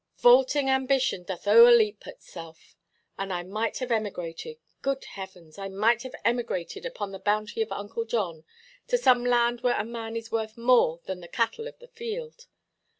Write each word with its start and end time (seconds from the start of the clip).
'Vaulting 0.17 0.67
ambition 0.67 1.21
doth 1.21 1.43
oʼerleap 1.45 2.07
itself.' 2.07 2.75
And 3.19 3.31
I 3.31 3.43
might 3.43 3.77
have 3.77 3.91
emigrated—good 3.91 5.05
Heavens! 5.05 5.59
I 5.59 5.67
might 5.69 6.01
have 6.01 6.15
emigrated 6.25 6.87
upon 6.87 7.11
the 7.11 7.19
bounty 7.19 7.61
of 7.61 7.71
Uncle 7.71 8.05
John, 8.05 8.43
to 8.87 8.97
some 8.97 9.23
land 9.23 9.61
where 9.61 9.77
a 9.79 9.85
man 9.85 10.15
is 10.15 10.31
worth 10.31 10.57
more 10.57 11.01
than 11.05 11.19
the 11.19 11.27
cattle 11.27 11.67
of 11.67 11.77
the 11.77 11.87
field. 11.87 12.47